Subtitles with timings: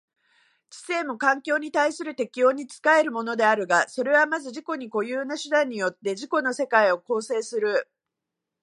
[0.71, 7.87] 知性も環境に対する適応に仕えるものであるが、それはまず自己に固有な手段によって自己の世界を構成する。